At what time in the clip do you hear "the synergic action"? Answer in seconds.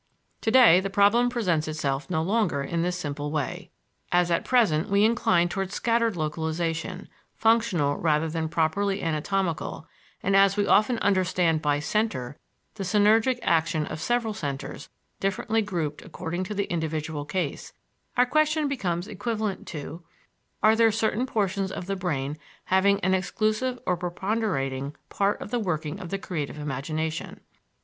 12.73-13.85